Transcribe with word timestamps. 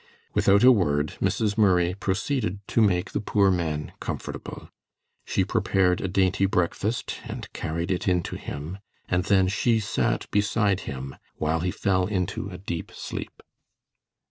Without 0.33 0.63
a 0.63 0.71
word, 0.71 1.13
Mrs. 1.21 1.59
Murray 1.59 1.93
proceeded 1.93 2.57
to 2.69 2.81
make 2.81 3.11
the 3.11 3.21
poor 3.21 3.51
man 3.51 3.91
comfortable. 3.99 4.67
She 5.25 5.45
prepared 5.45 6.01
a 6.01 6.07
dainty 6.07 6.47
breakfast 6.47 7.19
and 7.25 7.47
carried 7.53 7.91
it 7.91 8.07
in 8.07 8.23
to 8.23 8.35
him, 8.35 8.79
and 9.07 9.25
then 9.25 9.47
she 9.47 9.79
sat 9.79 10.25
beside 10.31 10.79
him 10.89 11.15
while 11.35 11.59
he 11.59 11.69
fell 11.69 12.07
into 12.07 12.49
a 12.49 12.57
deep 12.57 12.91
sleep. 12.91 13.43